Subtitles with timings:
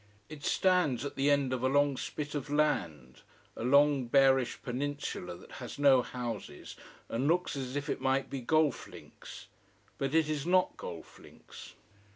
[0.29, 3.21] It stands at the end of a long spit of land
[3.55, 6.75] a long, barish peninsula that has no houses
[7.07, 9.45] and looks as if it might be golf links.
[9.99, 11.75] But it is not golf links.